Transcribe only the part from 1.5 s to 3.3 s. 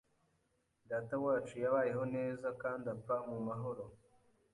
yabayeho neza kandi apfa